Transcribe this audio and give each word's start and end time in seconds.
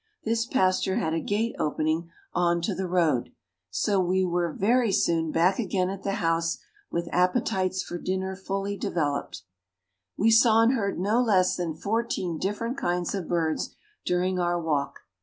This 0.23 0.47
pasture 0.47 0.95
had 0.95 1.13
a 1.13 1.19
gate 1.19 1.55
opening 1.59 2.09
onto 2.33 2.73
the 2.73 2.87
road; 2.87 3.31
so 3.69 3.99
we 3.99 4.25
were 4.25 4.51
very 4.51 4.91
soon 4.91 5.31
back 5.31 5.59
again 5.59 5.91
at 5.91 6.01
the 6.01 6.13
house, 6.13 6.57
with 6.89 7.07
appetites 7.11 7.83
for 7.83 7.99
dinner 7.99 8.35
fully 8.35 8.77
developed. 8.77 9.43
We 10.17 10.31
saw 10.31 10.63
and 10.63 10.73
heard 10.73 10.97
no 10.97 11.21
less 11.21 11.55
than 11.55 11.75
fourteen 11.75 12.39
different 12.39 12.77
kinds 12.79 13.13
of 13.13 13.27
birds 13.29 13.75
during 14.03 14.39
our 14.39 14.59
walk. 14.59 15.01